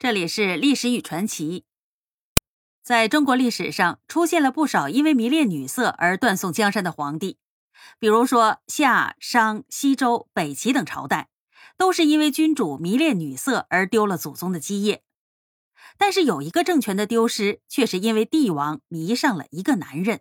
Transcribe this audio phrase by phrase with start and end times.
[0.00, 1.64] 这里是历史与传奇。
[2.84, 7.38] 在中国历史上，出现了不少因为迷恋女色而断送江山的皇帝，
[7.98, 11.30] 比如说夏、商、西周、北齐等朝代，
[11.76, 15.02] 都是因为君主迷恋女色而丢了祖宗的基业。
[15.96, 20.20] 但是有一个政权的丢失，却是因为帝王迷上了一个男人。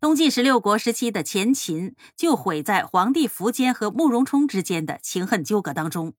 [0.00, 6.14] 东晋十六国时期的前秦，就毁在皇帝苻坚和慕容冲之间的情恨纠葛当中。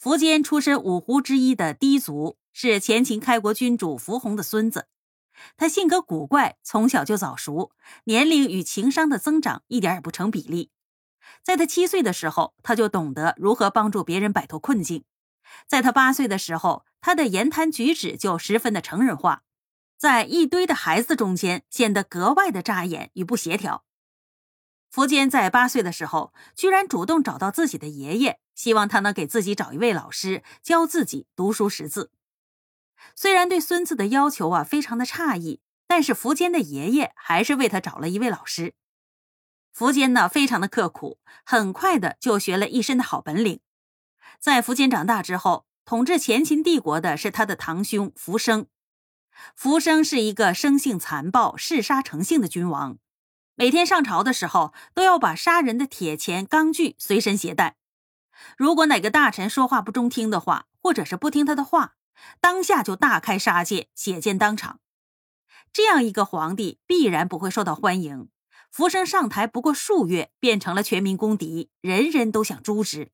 [0.00, 4.86] 苻坚出身五胡之一的氐族，是前秦开国君主苻弘的孙子。
[5.56, 7.70] 他性格古怪，从小就早熟，
[8.04, 10.70] 年龄与情商的增长一点也不成比例。
[11.44, 15.02] 在他七岁的时候，他就懂得如何帮助别人摆脱困境；
[15.66, 19.42] 在他八岁的时候，他的言谈举止就十分的成人化，
[19.96, 23.84] 在一堆的孩子中间显得格外的扎眼与不协调。
[24.92, 32.10] 苻坚在八岁的时候，居然主动找到自己的爷爷，希望他能给自己找一位老师教自己读书识字。
[33.14, 38.74] 虽然对孙子的要求啊非常的诧异，但是苻坚的爷爷还是为他找了一位老师。
[39.76, 43.60] 苻坚呢非常的刻苦，很快的就学了一身的好本领。
[44.40, 48.66] 在苻坚长大之后，统治前秦帝国的是他的堂兄苻生。
[49.56, 52.98] 苻生是一个生性残暴、嗜杀成性的君王。
[53.60, 57.76] 每天上朝的时候，都要把杀人的铁钳、钢锯随身携带。
[58.56, 61.96] 如果哪个大臣说话不中听的话，或者是不听他的话，
[62.40, 64.78] 当下就大开杀戒，血溅当场。
[65.72, 68.28] 这样一个皇帝必然不会受到欢迎。
[68.70, 73.10] 福生上台不过数月，变成了全民公敌，人人都想诛之。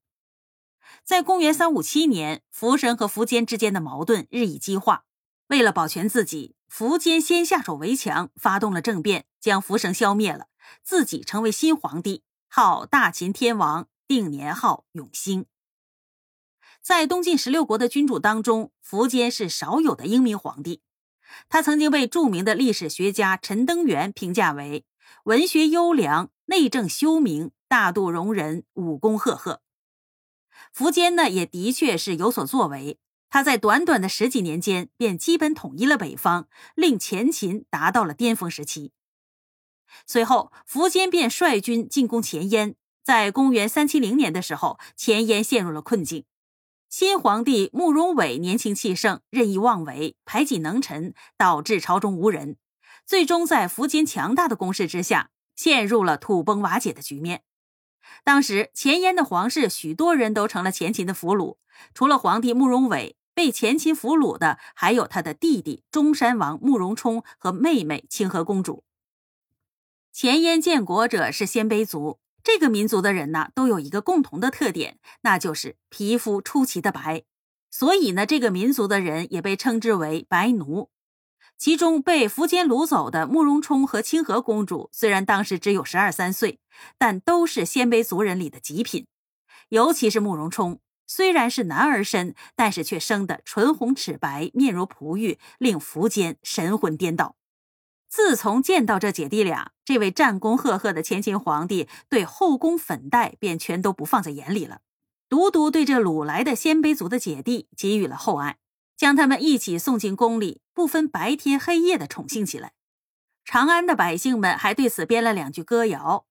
[1.05, 5.05] 在公元三五七年，福生和苻坚之间的矛盾日益激化。
[5.47, 6.55] 为了保全自己。
[6.77, 10.49] 苻坚先下手为强，发动了政变，将苻生消灭了，
[10.83, 15.47] 自己成为新皇帝，号大秦天王，定年号永兴。
[16.83, 20.83] 在东晋十六国的君主当中，苻坚是少有的英明皇帝。
[21.49, 24.85] 他曾经被著名的历史学家陈登元评价为
[25.27, 29.63] 文学优良、内政修明、大度容人、武功赫赫。
[30.77, 32.99] 苻坚呢，也的确是有所作为。
[33.35, 36.47] 他在短短的十几年间便基本统一了北方，
[36.77, 38.93] 令前秦达到了巅峰时期。
[40.07, 42.77] 随后，苻坚便率军进攻前燕。
[43.03, 46.25] 在公元三七零年的时候，前燕陷入了困境。
[46.89, 52.57] 新皇帝慕容伟年轻气盛，任意妄为，排挤能臣，导致朝中无人。
[53.05, 57.43] 最终在苻坚强大的攻势之下，陷入了土崩瓦解的局面。
[58.23, 61.57] 当时前燕的皇室许多人都成了前秦的俘虏，
[61.93, 63.17] 除了皇帝慕容伟。
[63.35, 68.85] 被前秦俘虏的还有他的弟弟中山王慕容冲和妹妹清河公主。
[70.13, 77.25] 前燕建国者是鲜卑族，这个民族的人呢都有一个共同的特点，那就是皮肤出奇的白，
[77.71, 80.89] 所以呢这个民族的人也被称之为白奴。
[81.57, 86.59] 其中被苻坚掳走的慕容冲和清河公主，虽然当时只有十二三岁，
[86.99, 89.07] 但都是鲜卑族人里的极品，
[89.69, 90.81] 尤其是慕容冲。
[91.07, 97.37] 虽然是男儿身，但是却生得唇红齿白，面如璞玉，令苻坚神魂颠倒。
[98.09, 104.81] 自从见到这姐弟俩，这位战功赫赫的前秦皇帝对后宫粉黛便全都不放在眼里了，
[105.29, 108.59] 独独对这掳来的鲜卑族的姐弟给予了厚爱，
[108.97, 112.73] 将他们一起送进宫里，不分白天黑夜的宠幸起来。
[113.45, 116.27] 长安的百姓们还对此编了两句歌谣：“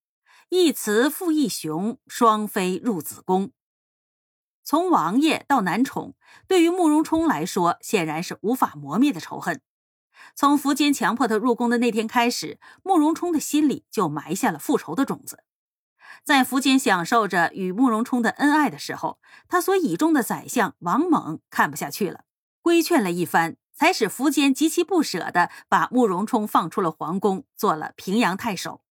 [0.50, 3.52] 一雌复一雄，双飞入子宫。”
[4.64, 6.16] 从王爷到男宠，
[6.48, 9.62] 对于慕容冲来说，显然是无法磨灭的仇恨。
[10.36, 15.44] 从苻坚强迫他入宫的那天开始，慕容冲的心里就埋下了复仇的种子。
[16.24, 19.20] 在苻坚享受着与慕容冲的恩爱的时候，
[19.50, 22.24] 他所倚重的宰相王猛看不下去了，
[22.62, 28.83] 规劝了一番，才使苻坚极其不舍的把慕容冲放出了皇宫，做了平阳太守。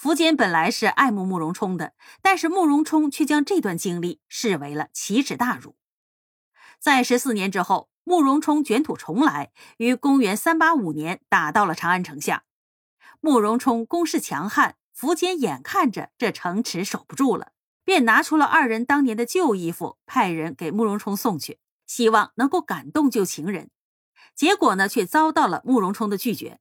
[0.00, 5.76] 苻坚本来是爱慕慕容冲的，但是慕容冲却将这段经历视为了奇耻大辱。
[6.78, 12.44] 在十四年之后，慕容冲卷土重来，于公元三八五年打到了长安城下。
[13.20, 17.52] 慕容冲攻势强悍，苻坚眼看着这城池守不住了，
[17.84, 23.70] 便拿出了二人当年的旧衣服，派人给慕容冲送去，希望能够感动旧情人。
[24.34, 26.60] 结果呢，却遭到了慕容冲的拒绝。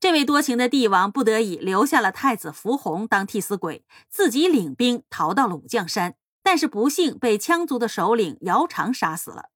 [0.00, 9.50] 这位多情的帝王不得已留下了太子苻弘当替死鬼，自己领兵逃到了武将山，但是不幸被羌族的首领姚苌杀死了。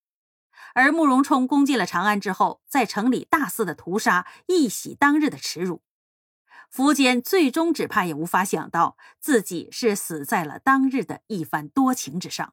[0.75, 5.81] 而慕容冲攻进了长安之后，在城里大肆的屠杀，一洗当日的耻辱。
[6.71, 12.53] 苻坚最终只怕也无法想到，自己是死在了当日的一番多情之上。